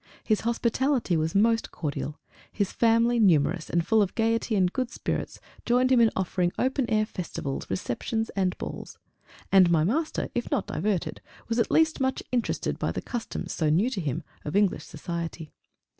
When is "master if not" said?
9.83-10.65